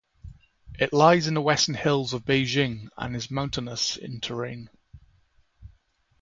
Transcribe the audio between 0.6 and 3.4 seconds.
It lies in the Western Hills of Beijing and is